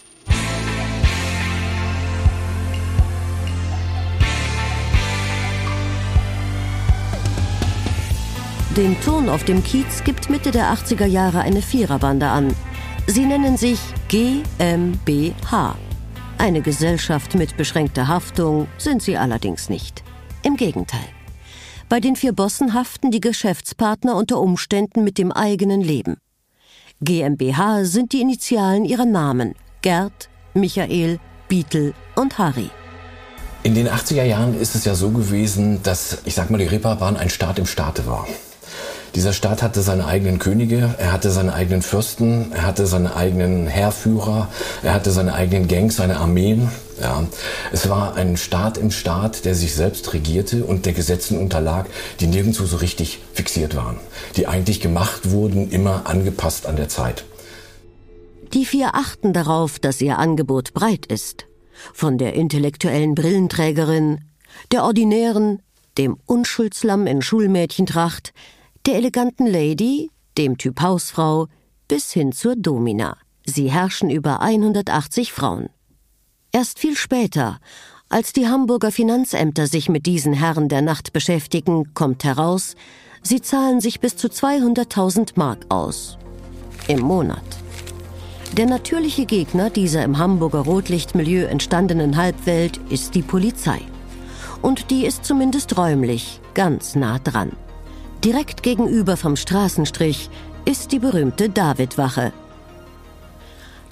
Den 8.77 9.00
Ton 9.01 9.29
auf 9.29 9.43
dem 9.43 9.63
Kiez 9.63 10.03
gibt 10.03 10.29
Mitte 10.29 10.50
der 10.50 10.74
80er 10.74 11.05
Jahre 11.05 11.41
eine 11.41 11.62
Viererbande 11.62 12.27
an. 12.27 12.55
Sie 13.05 13.25
nennen 13.25 13.58
sich 13.58 13.79
GmbH. 14.08 15.75
Eine 16.39 16.62
Gesellschaft 16.62 17.36
mit 17.36 17.55
beschränkter 17.55 18.08
Haftung 18.08 18.67
sind 18.77 19.03
sie 19.03 19.17
allerdings 19.17 19.70
nicht. 19.70 20.03
Im 20.41 20.55
Gegenteil. 20.55 21.05
Bei 21.88 22.00
den 22.00 22.15
vier 22.15 22.34
Bossen 22.34 22.74
haften 22.74 23.12
die 23.12 23.22
Geschäftspartner 23.22 24.15
unter 24.15 24.39
Umständen 24.39 25.03
mit 25.03 25.20
dem 25.20 25.32
eigenen 25.32 25.82
Leben. 25.82 26.17
GmbH 27.03 27.83
sind 27.83 28.13
die 28.13 28.22
Initialen 28.22 28.86
ihrer 28.86 29.05
Namen 29.05 29.55
Gerd, 29.81 30.29
Michael, 30.53 31.19
Beetle 31.50 31.93
und 32.15 32.38
Harry. 32.38 32.69
In 33.63 33.75
den 33.75 33.89
80er 33.89 34.24
Jahren 34.24 34.60
ist 34.60 34.75
es 34.75 34.86
ja 34.86 34.95
so 34.95 35.10
gewesen, 35.10 35.81
dass, 35.83 36.19
ich 36.25 36.36
sag 36.36 36.50
mal, 36.50 36.57
die 36.57 36.65
Reeperbahn 36.65 37.17
ein 37.17 37.29
Staat 37.29 37.60
im 37.60 37.65
Staate 37.65 38.05
war. 38.07 38.27
Dieser 39.15 39.33
Staat 39.33 39.62
hatte 39.62 39.81
seine 39.81 40.07
eigenen 40.07 40.39
Könige, 40.39 40.95
er 40.98 41.12
hatte 41.12 41.29
seine 41.29 41.53
eigenen 41.53 41.81
Fürsten, 41.81 42.51
er 42.51 42.65
hatte 42.65 42.88
seine 42.88 43.15
eigenen 43.15 43.67
Heerführer, 43.67 44.48
er 44.81 44.93
hatte 44.93 45.12
seine 45.12 45.33
eigenen 45.33 45.67
Gangs, 45.67 45.98
seine 45.98 46.17
Armeen. 46.17 46.69
Ja. 47.01 47.27
Es 47.71 47.89
war 47.89 48.15
ein 48.15 48.38
Staat 48.38 48.77
im 48.77 48.91
Staat, 48.91 49.45
der 49.45 49.55
sich 49.55 49.73
selbst 49.73 50.13
regierte 50.13 50.63
und 50.65 50.85
der 50.85 50.93
Gesetzen 50.93 51.38
unterlag, 51.38 51.88
die 52.19 52.27
nirgendwo 52.27 52.65
so 52.65 52.77
richtig 52.77 53.19
fixiert 53.33 53.75
waren, 53.75 53.97
die 54.35 54.47
eigentlich 54.47 54.79
gemacht 54.79 55.31
wurden, 55.31 55.69
immer 55.71 56.07
angepasst 56.07 56.65
an 56.65 56.75
der 56.75 56.89
Zeit. 56.89 57.25
Die 58.53 58.65
vier 58.65 58.93
achten 58.93 59.33
darauf, 59.33 59.79
dass 59.79 60.00
ihr 60.01 60.19
Angebot 60.19 60.73
breit 60.73 61.07
ist. 61.07 61.47
Von 61.93 62.19
der 62.19 62.33
intellektuellen 62.33 63.15
Brillenträgerin, 63.15 64.19
der 64.71 64.83
ordinären, 64.83 65.62
dem 65.97 66.17
Unschuldslamm 66.25 67.07
in 67.07 67.21
Schulmädchentracht, 67.21 68.33
der 68.85 68.95
eleganten 68.95 69.47
Lady, 69.47 70.12
dem 70.38 70.57
Typ 70.57 70.81
Hausfrau, 70.81 71.47
bis 71.88 72.12
hin 72.12 72.31
zur 72.31 72.55
Domina. 72.55 73.17
Sie 73.45 73.71
herrschen 73.71 74.09
über 74.09 74.41
180 74.41 75.33
Frauen. 75.33 75.69
Erst 76.55 76.77
viel 76.77 76.95
später, 76.95 77.60
als 78.10 78.31
die 78.31 78.48
Hamburger 78.48 78.91
Finanzämter 78.91 79.65
sich 79.65 79.89
mit 79.89 80.05
diesen 80.05 80.33
Herren 80.33 80.69
der 80.69 80.83
Nacht 80.83 81.12
beschäftigen, 81.12 81.95
kommt 81.95 82.24
heraus, 82.24 82.75
sie 83.24 83.41
zahlen 83.41 83.81
sich 83.81 84.00
bis 84.00 84.17
zu 84.17 84.27
200.000 84.27 85.31
Mark 85.33 85.65
aus. 85.69 86.19
Im 86.88 87.00
Monat. 87.00 87.41
Der 88.55 88.67
natürliche 88.67 89.25
Gegner 89.25 89.72
dieser 89.72 90.03
im 90.03 90.19
Hamburger 90.19 90.60
Rotlichtmilieu 90.60 91.45
entstandenen 91.45 92.17
Halbwelt 92.17 92.79
ist 92.89 93.15
die 93.15 93.24
Polizei. 93.24 93.79
Und 94.62 94.91
die 94.91 95.07
ist 95.07 95.25
zumindest 95.25 95.75
räumlich 95.75 96.39
ganz 96.53 96.93
nah 96.93 97.17
dran. 97.17 97.53
Direkt 98.24 98.62
gegenüber 98.62 99.17
vom 99.17 99.38
Straßenstrich 99.38 100.29
ist 100.65 100.91
die 100.91 101.00
berühmte 101.00 101.50
Davidwache. 101.50 102.31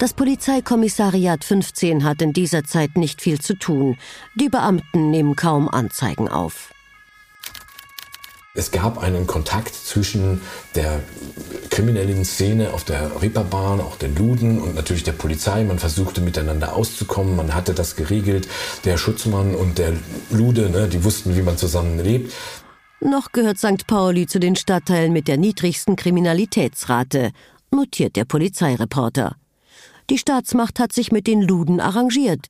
Das 0.02 0.14
Polizeikommissariat 0.14 1.44
15 1.44 2.02
hat 2.02 2.22
in 2.22 2.32
dieser 2.32 2.64
Zeit 2.64 2.96
nicht 2.96 3.22
viel 3.22 3.40
zu 3.40 3.54
tun. 3.54 3.96
Die 4.34 4.48
Beamten 4.48 5.12
nehmen 5.12 5.36
kaum 5.36 5.68
Anzeigen 5.68 6.26
auf. 6.26 6.72
Es 8.52 8.72
gab 8.72 8.98
einen 9.00 9.28
Kontakt 9.28 9.72
zwischen 9.72 10.40
der 10.74 11.04
kriminellen 11.70 12.24
Szene 12.24 12.72
auf 12.72 12.82
der 12.82 13.22
Reeperbahn, 13.22 13.80
auch 13.80 13.94
den 13.94 14.16
Luden 14.16 14.60
und 14.60 14.74
natürlich 14.74 15.04
der 15.04 15.12
Polizei. 15.12 15.62
Man 15.62 15.78
versuchte 15.78 16.20
miteinander 16.20 16.74
auszukommen, 16.74 17.36
man 17.36 17.54
hatte 17.54 17.72
das 17.72 17.94
geregelt. 17.94 18.48
Der 18.84 18.96
Schutzmann 18.96 19.54
und 19.54 19.78
der 19.78 19.92
Lude, 20.30 20.68
ne, 20.68 20.88
die 20.88 21.04
wussten, 21.04 21.36
wie 21.36 21.42
man 21.42 21.56
zusammen 21.58 22.00
lebt. 22.00 22.32
Noch 22.98 23.30
gehört 23.30 23.58
St. 23.58 23.86
Pauli 23.86 24.26
zu 24.26 24.40
den 24.40 24.56
Stadtteilen 24.56 25.12
mit 25.12 25.28
der 25.28 25.36
niedrigsten 25.36 25.94
Kriminalitätsrate, 25.94 27.30
notiert 27.70 28.16
der 28.16 28.24
Polizeireporter. 28.24 29.36
Die 30.10 30.18
Staatsmacht 30.18 30.78
hat 30.78 30.92
sich 30.92 31.12
mit 31.12 31.26
den 31.26 31.42
Luden 31.42 31.80
arrangiert 31.80 32.48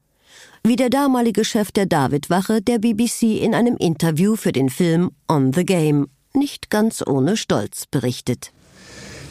wie 0.65 0.77
der 0.77 0.91
damalige 0.91 1.45
Chef 1.45 1.73
der 1.73 1.87
Davidwache 1.87 2.63
der 2.63 2.79
BBC 2.79 3.43
in 3.43 3.55
einem 3.55 3.77
Interview 3.77 4.37
für 4.37 4.53
den 4.53 4.71
Film 4.71 5.11
On 5.29 5.53
the 5.53 5.65
Game 5.65 6.07
nicht 6.35 6.71
ganz 6.71 7.03
ohne 7.05 7.37
Stolz 7.37 7.87
berichtet. 7.91 8.53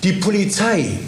Die 0.04 0.14
Polizei 0.14 1.00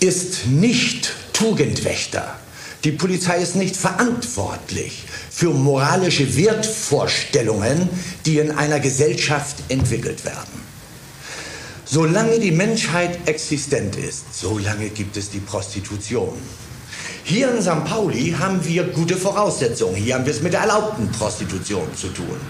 ist 0.00 0.46
nicht 0.46 1.12
Tugendwächter. 1.32 2.38
Die 2.84 2.92
Polizei 2.92 3.38
ist 3.38 3.56
nicht 3.56 3.76
verantwortlich 3.76 5.04
für 5.30 5.50
moralische 5.50 6.36
Wertvorstellungen, 6.36 7.88
die 8.24 8.38
in 8.38 8.52
einer 8.52 8.80
Gesellschaft 8.80 9.56
entwickelt 9.68 10.24
werden. 10.24 10.75
Solange 11.88 12.40
die 12.40 12.50
Menschheit 12.50 13.28
existent 13.28 13.94
ist, 13.94 14.24
solange 14.32 14.88
gibt 14.88 15.16
es 15.16 15.30
die 15.30 15.38
Prostitution. 15.38 16.32
Hier 17.22 17.54
in 17.54 17.62
St. 17.62 17.84
Pauli 17.84 18.34
haben 18.36 18.58
wir 18.66 18.82
gute 18.82 19.16
Voraussetzungen. 19.16 19.94
Hier 19.94 20.16
haben 20.16 20.26
wir 20.26 20.32
es 20.32 20.42
mit 20.42 20.52
der 20.52 20.62
erlaubten 20.62 21.08
Prostitution 21.12 21.86
zu 21.94 22.08
tun. 22.08 22.40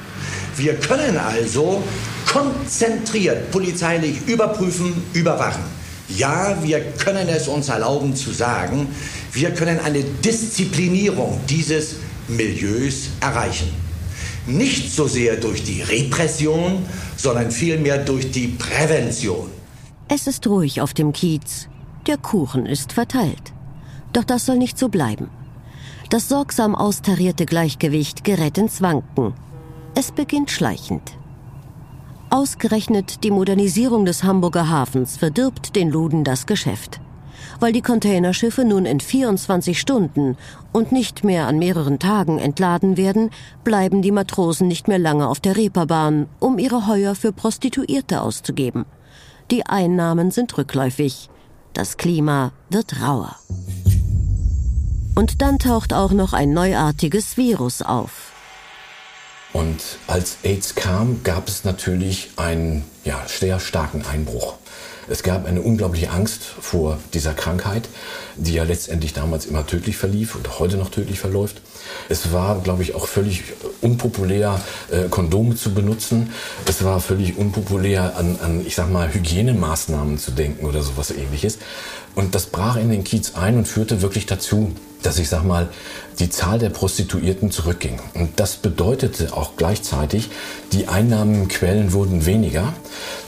Wir 0.57 0.77
können 0.77 1.19
also 1.19 1.83
konzentriert 2.27 3.51
polizeilich 3.51 4.27
überprüfen, 4.27 5.05
überwachen. 5.13 5.65
Ja, 6.09 6.57
wir 6.63 6.81
können 6.93 7.29
es 7.29 7.47
uns 7.47 7.69
erlauben 7.69 8.17
zu 8.17 8.33
sagen, 8.33 8.89
wir 9.33 9.51
können 9.51 9.79
eine 9.81 10.03
Disziplinierung 10.03 11.41
dieses 11.47 11.97
Milieus 12.27 13.09
erreichen. 13.21 13.69
Nicht 14.47 14.95
so 14.95 15.07
sehr 15.07 15.37
durch 15.37 15.63
die 15.63 15.83
Repression, 15.83 16.87
sondern 17.17 17.51
vielmehr 17.51 17.99
durch 17.99 18.31
die 18.31 18.49
Prävention. 18.49 19.51
Es 20.09 20.27
ist 20.27 20.47
ruhig 20.47 20.81
auf 20.81 20.95
dem 20.95 21.13
Kiez. 21.13 21.69
Der 22.07 22.17
Kuchen 22.17 22.67
ist 22.67 22.93
verteilt. 22.93 23.53
Doch 24.13 24.25
das 24.25 24.47
soll 24.47 24.57
nicht 24.57 24.79
so 24.79 24.89
bleiben. 24.89 25.29
Das 26.11 26.29
sorgsam 26.29 26.75
austarierte 26.75 27.47
Gleichgewicht 27.47 28.23
gerät 28.23 28.59
ins 28.59 28.81
Wanken. 28.81 29.35
Es 29.95 30.13
beginnt 30.13 30.51
schleichend. 30.51 31.17
Ausgerechnet 32.31 33.25
die 33.25 33.31
Modernisierung 33.31 34.05
des 34.05 34.23
Hamburger 34.23 34.69
Hafens 34.69 35.17
verdirbt 35.17 35.75
den 35.75 35.91
Luden 35.91 36.23
das 36.23 36.47
Geschäft. 36.47 37.01
Weil 37.61 37.73
die 37.73 37.83
Containerschiffe 37.83 38.65
nun 38.65 38.87
in 38.87 39.01
24 39.01 39.79
Stunden 39.81 40.37
und 40.73 40.93
nicht 40.93 41.25
mehr 41.25 41.47
an 41.47 41.59
mehreren 41.59 41.99
Tagen 41.99 42.39
entladen 42.39 42.97
werden, 42.97 43.31
bleiben 43.65 44.03
die 44.03 44.13
Matrosen 44.13 44.69
nicht 44.69 44.89
mehr 44.89 44.99
lange 44.99 45.29
auf 45.29 45.41
der 45.41 45.57
Reeperbahn, 45.57 46.29
um 46.39 46.59
ihre 46.59 46.87
Heuer 46.87 47.15
für 47.15 47.33
Prostituierte 47.33 48.21
auszugeben. 48.21 48.85
Die 49.51 49.65
Einnahmen 49.67 50.31
sind 50.31 50.57
rückläufig. 50.59 51.31
Das 51.73 51.97
Klima 51.97 52.53
wird 52.69 53.01
rauer. 53.01 53.37
Und 55.15 55.41
dann 55.41 55.59
taucht 55.59 55.93
auch 55.95 56.13
noch 56.13 56.33
ein 56.33 56.53
neuartiges 56.53 57.37
Virus 57.37 57.81
auf. 57.81 58.33
Und 59.53 59.83
als 60.07 60.37
AIDS 60.43 60.75
kam, 60.75 61.23
gab 61.23 61.49
es 61.49 61.65
natürlich 61.65 62.31
einen 62.37 62.85
ja, 63.05 63.23
sehr 63.27 63.59
starken 63.59 64.05
Einbruch. 64.05 64.55
Es 65.09 65.23
gab 65.23 65.47
eine 65.47 65.63
unglaubliche 65.63 66.11
Angst 66.11 66.43
vor 66.43 66.99
dieser 67.15 67.33
Krankheit, 67.33 67.89
die 68.37 68.55
ja 68.55 68.65
letztendlich 68.65 69.13
damals 69.13 69.47
immer 69.47 69.67
tödlich 69.67 69.97
verlief 69.97 70.35
und 70.35 70.59
heute 70.59 70.77
noch 70.77 70.91
tödlich 70.91 71.21
verläuft. 71.21 71.61
Es 72.09 72.33
war, 72.33 72.61
glaube 72.61 72.83
ich, 72.83 72.95
auch 72.95 73.07
völlig 73.07 73.45
unpopulär, 73.81 74.61
äh, 74.91 75.09
Kondome 75.09 75.55
zu 75.55 75.75
benutzen. 75.75 76.31
Es 76.67 76.83
war 76.85 77.01
völlig 77.01 77.37
unpopulär, 77.37 78.17
an, 78.17 78.39
an, 78.43 78.67
ich 78.67 78.75
sag 78.75 78.91
mal, 78.91 79.13
Hygienemaßnahmen 79.13 80.19
zu 80.19 80.33
denken 80.33 80.67
oder 80.67 80.83
sowas 80.83 81.11
ähnliches. 81.11 81.59
Und 82.15 82.35
das 82.35 82.47
brach 82.47 82.77
in 82.77 82.91
den 82.91 83.05
Kiez 83.05 83.35
ein 83.35 83.57
und 83.57 83.69
führte 83.69 84.03
wirklich 84.03 84.27
dazu, 84.27 84.73
dass 85.03 85.19
ich 85.19 85.29
sag 85.29 85.45
mal, 85.45 85.69
die 86.19 86.31
Zahl 86.31 86.59
der 86.59 86.71
Prostituierten 86.71 87.51
zurückging. 87.51 88.01
Und 88.15 88.41
das 88.41 88.57
bedeutete 88.57 89.37
auch 89.37 89.57
gleichzeitig, 89.57 90.31
die 90.73 90.89
Einnahmenquellen 90.89 91.93
wurden 91.93 92.27
weniger. 92.27 92.73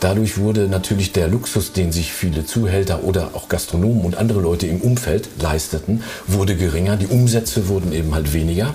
Dadurch 0.01 0.39
wurde 0.39 0.69
natürlich 0.69 1.13
der 1.13 1.29
Luxus, 1.29 1.73
den 1.73 1.93
sich 1.93 2.13
viele 2.13 2.47
Zuhälter 2.47 3.05
oder 3.05 3.31
auch 3.35 3.49
Gastronomen 3.49 4.05
und 4.05 4.17
andere 4.17 4.41
Leute 4.41 4.67
im 4.67 4.81
Umfeld 4.81 5.29
leisteten, 5.41 6.03
wurde 6.27 6.57
geringer. 6.57 6.97
Die 6.97 7.07
Umsätze 7.07 7.69
wurden 7.69 7.93
eben 7.93 8.15
halt 8.15 8.33
weniger. 8.33 8.75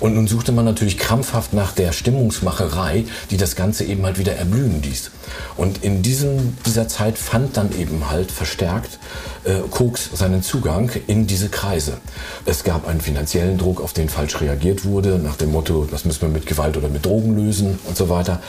Und 0.00 0.14
nun 0.14 0.26
suchte 0.26 0.52
man 0.52 0.64
natürlich 0.64 0.98
krampfhaft 0.98 1.54
nach 1.54 1.72
der 1.72 1.92
Stimmungsmacherei, 1.92 3.04
die 3.30 3.38
das 3.38 3.56
Ganze 3.56 3.84
eben 3.84 4.04
halt 4.04 4.18
wieder 4.18 4.34
erblühen 4.34 4.82
ließ. 4.82 5.10
Und 5.56 5.82
in 5.82 6.02
diesem, 6.02 6.56
dieser 6.66 6.88
Zeit 6.88 7.18
fand 7.18 7.56
dann 7.56 7.76
eben 7.78 8.10
halt 8.10 8.30
verstärkt 8.30 8.98
äh, 9.44 9.60
Koks 9.70 10.10
seinen 10.12 10.42
Zugang 10.42 10.90
in 11.06 11.26
diese 11.26 11.48
Kreise. 11.48 11.98
Es 12.44 12.64
gab 12.64 12.86
einen 12.86 13.00
finanziellen 13.00 13.45
Druck, 13.54 13.80
auf 13.80 13.92
den 13.92 14.08
falsch 14.08 14.40
reagiert 14.40 14.84
wurde, 14.84 15.18
nach 15.18 15.36
dem 15.36 15.52
Motto, 15.52 15.86
das 15.90 16.04
müssen 16.04 16.22
wir 16.22 16.28
mit 16.28 16.46
Gewalt 16.46 16.76
oder 16.76 16.88
mit 16.88 17.06
Drogen 17.06 17.36
lösen 17.36 17.78
und 17.86 17.96
so 17.96 18.08
weiter. 18.08 18.40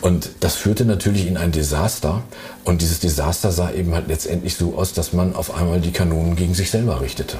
Und 0.00 0.30
das 0.40 0.56
führte 0.56 0.84
natürlich 0.84 1.26
in 1.26 1.36
ein 1.36 1.52
Desaster. 1.52 2.22
Und 2.64 2.82
dieses 2.82 3.00
Desaster 3.00 3.50
sah 3.50 3.70
eben 3.72 3.94
halt 3.94 4.08
letztendlich 4.08 4.56
so 4.56 4.74
aus, 4.76 4.92
dass 4.92 5.12
man 5.12 5.34
auf 5.34 5.54
einmal 5.54 5.80
die 5.80 5.92
Kanonen 5.92 6.36
gegen 6.36 6.54
sich 6.54 6.70
selber 6.70 7.00
richtete. 7.00 7.38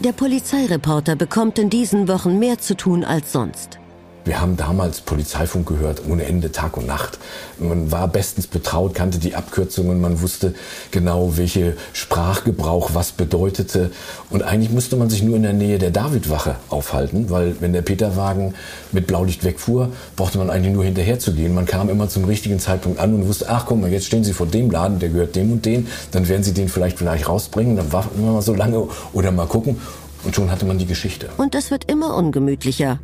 Der 0.00 0.12
Polizeireporter 0.12 1.16
bekommt 1.16 1.58
in 1.58 1.70
diesen 1.70 2.08
Wochen 2.08 2.38
mehr 2.38 2.58
zu 2.58 2.76
tun 2.76 3.04
als 3.04 3.32
sonst. 3.32 3.78
Wir 4.24 4.40
haben 4.40 4.56
damals 4.56 5.02
Polizeifunk 5.02 5.68
gehört, 5.68 6.02
ohne 6.08 6.24
Ende, 6.24 6.50
Tag 6.50 6.78
und 6.78 6.86
Nacht. 6.86 7.18
Man 7.58 7.92
war 7.92 8.08
bestens 8.08 8.46
betraut, 8.46 8.94
kannte 8.94 9.18
die 9.18 9.34
Abkürzungen, 9.34 10.00
man 10.00 10.22
wusste 10.22 10.54
genau, 10.90 11.36
welche 11.36 11.76
Sprachgebrauch 11.92 12.90
was 12.94 13.12
bedeutete. 13.12 13.90
Und 14.30 14.42
eigentlich 14.42 14.70
musste 14.70 14.96
man 14.96 15.10
sich 15.10 15.22
nur 15.22 15.36
in 15.36 15.42
der 15.42 15.52
Nähe 15.52 15.78
der 15.78 15.90
Davidwache 15.90 16.56
aufhalten, 16.70 17.28
weil 17.28 17.56
wenn 17.60 17.74
der 17.74 17.82
Peterwagen 17.82 18.54
mit 18.92 19.06
Blaulicht 19.06 19.44
wegfuhr, 19.44 19.92
brauchte 20.16 20.38
man 20.38 20.48
eigentlich 20.48 20.72
nur 20.72 20.84
hinterher 20.84 21.18
zu 21.18 21.34
gehen. 21.34 21.54
Man 21.54 21.66
kam 21.66 21.90
immer 21.90 22.08
zum 22.08 22.24
richtigen 22.24 22.58
Zeitpunkt 22.58 23.00
an 23.00 23.14
und 23.14 23.28
wusste, 23.28 23.50
ach 23.50 23.66
guck 23.66 23.78
mal, 23.78 23.92
jetzt 23.92 24.06
stehen 24.06 24.24
Sie 24.24 24.32
vor 24.32 24.46
dem 24.46 24.70
Laden, 24.70 25.00
der 25.00 25.10
gehört 25.10 25.36
dem 25.36 25.52
und 25.52 25.66
dem, 25.66 25.86
dann 26.12 26.28
werden 26.28 26.42
Sie 26.42 26.54
den 26.54 26.70
vielleicht 26.70 26.96
vielleicht 26.96 27.28
rausbringen, 27.28 27.76
dann 27.76 27.92
warten 27.92 28.24
wir 28.24 28.32
mal 28.32 28.42
so 28.42 28.54
lange 28.54 28.88
oder 29.12 29.32
mal 29.32 29.46
gucken. 29.46 29.78
Und 30.24 30.34
schon 30.34 30.50
hatte 30.50 30.64
man 30.64 30.78
die 30.78 30.86
Geschichte. 30.86 31.28
Und 31.36 31.54
es 31.54 31.70
wird 31.70 31.90
immer 31.90 32.16
ungemütlicher. 32.16 32.98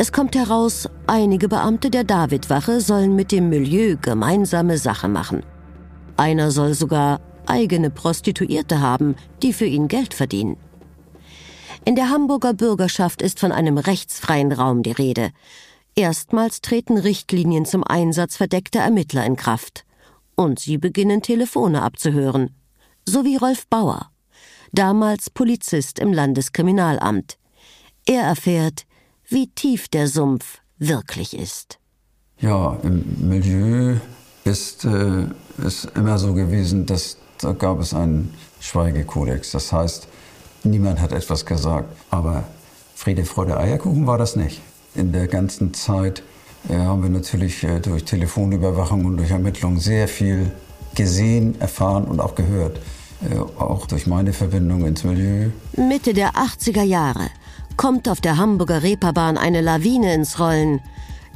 Es 0.00 0.12
kommt 0.12 0.34
heraus, 0.34 0.88
einige 1.06 1.46
Beamte 1.46 1.90
der 1.90 2.04
Davidwache 2.04 2.80
sollen 2.80 3.14
mit 3.14 3.32
dem 3.32 3.50
Milieu 3.50 3.98
gemeinsame 4.00 4.78
Sache 4.78 5.08
machen. 5.08 5.42
Einer 6.16 6.50
soll 6.52 6.72
sogar 6.72 7.20
eigene 7.44 7.90
Prostituierte 7.90 8.80
haben, 8.80 9.14
die 9.42 9.52
für 9.52 9.66
ihn 9.66 9.88
Geld 9.88 10.14
verdienen. 10.14 10.56
In 11.84 11.96
der 11.96 12.08
Hamburger 12.08 12.54
Bürgerschaft 12.54 13.20
ist 13.20 13.40
von 13.40 13.52
einem 13.52 13.76
rechtsfreien 13.76 14.52
Raum 14.52 14.82
die 14.82 14.92
Rede. 14.92 15.32
Erstmals 15.94 16.62
treten 16.62 16.96
Richtlinien 16.96 17.66
zum 17.66 17.84
Einsatz 17.84 18.38
verdeckter 18.38 18.80
Ermittler 18.80 19.26
in 19.26 19.36
Kraft. 19.36 19.84
Und 20.34 20.60
sie 20.60 20.78
beginnen 20.78 21.20
Telefone 21.20 21.82
abzuhören. 21.82 22.56
So 23.04 23.26
wie 23.26 23.36
Rolf 23.36 23.66
Bauer, 23.66 24.10
damals 24.72 25.28
Polizist 25.28 25.98
im 25.98 26.14
Landeskriminalamt. 26.14 27.36
Er 28.06 28.22
erfährt, 28.22 28.86
wie 29.30 29.48
tief 29.48 29.88
der 29.88 30.08
Sumpf 30.08 30.60
wirklich 30.78 31.36
ist. 31.36 31.78
Ja, 32.38 32.76
im 32.82 33.28
Milieu 33.28 33.96
ist 34.44 34.84
äh, 34.84 35.26
es 35.64 35.84
immer 35.94 36.18
so 36.18 36.34
gewesen, 36.34 36.86
dass 36.86 37.16
da 37.38 37.52
gab 37.52 37.80
es 37.80 37.94
einen 37.94 38.34
Schweigekodex. 38.60 39.52
Das 39.52 39.72
heißt, 39.72 40.08
niemand 40.64 41.00
hat 41.00 41.12
etwas 41.12 41.46
gesagt. 41.46 41.88
Aber 42.10 42.44
Friede, 42.94 43.24
Freude, 43.24 43.58
Eierkuchen 43.58 44.06
war 44.06 44.18
das 44.18 44.36
nicht. 44.36 44.60
In 44.94 45.12
der 45.12 45.26
ganzen 45.26 45.72
Zeit 45.72 46.22
äh, 46.68 46.76
haben 46.76 47.02
wir 47.02 47.10
natürlich 47.10 47.62
äh, 47.64 47.80
durch 47.80 48.04
Telefonüberwachung 48.04 49.04
und 49.04 49.16
durch 49.16 49.30
Ermittlungen 49.30 49.78
sehr 49.78 50.08
viel 50.08 50.50
gesehen, 50.94 51.60
erfahren 51.60 52.04
und 52.04 52.20
auch 52.20 52.34
gehört. 52.34 52.80
Äh, 53.22 53.38
auch 53.38 53.86
durch 53.86 54.06
meine 54.06 54.32
Verbindung 54.32 54.86
ins 54.86 55.04
Milieu. 55.04 55.50
Mitte 55.76 56.14
der 56.14 56.32
80er 56.32 56.82
Jahre 56.82 57.28
kommt 57.80 58.10
auf 58.10 58.20
der 58.20 58.36
Hamburger 58.36 58.82
Reeperbahn 58.82 59.38
eine 59.38 59.62
Lawine 59.62 60.12
ins 60.12 60.38
Rollen, 60.38 60.82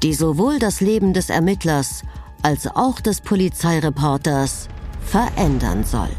die 0.02 0.12
sowohl 0.12 0.58
das 0.58 0.82
Leben 0.82 1.14
des 1.14 1.30
Ermittlers 1.30 2.02
als 2.42 2.66
auch 2.66 3.00
des 3.00 3.22
Polizeireporters 3.22 4.68
verändern 5.06 5.84
soll. 5.84 6.10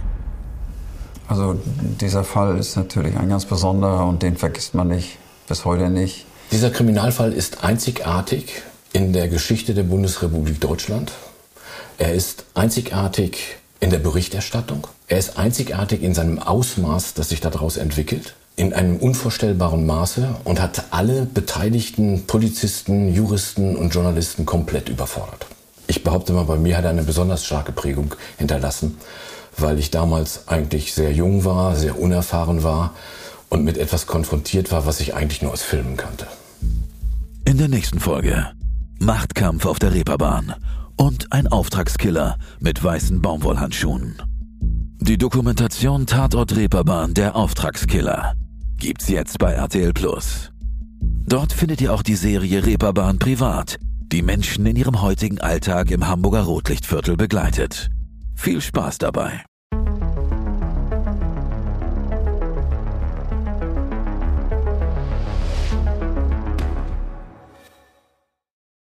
Also 1.28 1.60
dieser 2.02 2.24
Fall 2.24 2.58
ist 2.58 2.76
natürlich 2.76 3.16
ein 3.16 3.30
ganz 3.30 3.46
besonderer 3.46 4.08
und 4.08 4.24
den 4.24 4.36
vergisst 4.36 4.74
man 4.74 4.88
nicht, 4.88 5.20
bis 5.48 5.64
heute 5.64 5.92
nicht. 5.92 6.26
Dieser 6.52 6.72
Kriminalfall 6.72 7.32
ist 7.32 7.64
einzigartig 7.64 8.64
in 8.94 9.14
der 9.14 9.28
Geschichte 9.28 9.76
der 9.76 9.84
Bundesrepublik 9.84 10.60
Deutschland. 10.60 11.12
Er 12.00 12.16
ist 12.16 12.46
einzigartig 12.56 13.58
in 13.80 13.92
der 13.92 14.00
Berichterstattung. 14.00 14.88
Er 15.08 15.20
ist 15.20 15.38
einzigartig 15.38 16.02
in 16.02 16.16
seinem 16.16 16.40
Ausmaß, 16.40 17.14
das 17.14 17.30
sich 17.30 17.42
daraus 17.42 17.78
entwickelt 17.78 18.34
in 18.56 18.74
einem 18.74 18.98
unvorstellbaren 18.98 19.86
Maße 19.86 20.36
und 20.44 20.62
hat 20.62 20.86
alle 20.92 21.26
beteiligten 21.26 22.26
Polizisten, 22.26 23.14
Juristen 23.14 23.76
und 23.76 23.94
Journalisten 23.94 24.46
komplett 24.46 24.90
überfordert. 24.90 25.46
Ich 25.88 26.04
behaupte 26.04 26.34
mal, 26.34 26.46
bei 26.46 26.58
mir 26.58 26.78
hat 26.78 26.86
er 26.86 26.92
eine 26.92 27.04
besonders 27.04 27.46
starke 27.46 27.72
Prägung 27.72 28.16
hinterlassen, 28.38 28.98
weil 29.58 29.78
ich 29.78 29.92
damals 29.92 30.48
eigentlich 30.48 30.94
sehr 30.94 31.12
jung 31.12 31.46
war, 31.46 31.76
sehr 31.76 32.00
unerfahren 32.00 32.64
war 32.64 32.94
und 33.50 33.64
mit 33.64 33.78
etwas 33.78 34.08
konfrontiert 34.08 34.72
war, 34.72 34.86
was 34.86 35.00
ich 35.00 35.14
eigentlich 35.14 35.42
nur 35.42 35.52
aus 35.52 35.62
Filmen 35.62 35.98
kannte. 35.98 36.28
In 37.46 37.58
der 37.58 37.68
nächsten 37.68 38.00
Folge 38.00 38.48
Machtkampf 39.00 39.66
auf 39.66 39.78
der 39.78 39.94
Reeperbahn 39.94 40.56
und 40.98 41.32
ein 41.32 41.48
Auftragskiller 41.48 42.38
mit 42.60 42.82
weißen 42.82 43.22
Baumwollhandschuhen. 43.22 44.22
Die 45.02 45.18
Dokumentation 45.18 46.08
Tatort 46.08 46.56
Reeperbahn, 46.56 47.14
der 47.14 47.36
Auftragskiller 47.36 48.34
gibt's 48.78 49.10
jetzt 49.10 49.40
bei 49.40 49.54
RTL 49.54 49.94
Plus. 49.94 50.52
Dort 51.02 51.54
findet 51.54 51.82
ihr 51.82 51.94
auch 51.94 52.04
die 52.04 52.16
Serie 52.16 52.66
Reeperbahn 52.66 53.20
Privat, 53.20 53.78
die 54.12 54.22
Menschen 54.22 54.66
in 54.66 54.76
ihrem 54.76 55.02
heutigen 55.02 55.40
Alltag 55.40 55.92
im 55.92 56.08
Hamburger 56.08 56.44
Rotlichtviertel 56.44 57.18
begleitet. 57.18 57.90
Viel 58.36 58.62
Spaß 58.62 59.00
dabei. 59.00 59.44